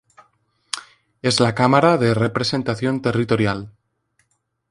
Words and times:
Es 1.21 1.39
la 1.39 1.53
cámara 1.53 1.99
de 1.99 2.15
representación 2.15 3.03
territorial. 3.03 3.71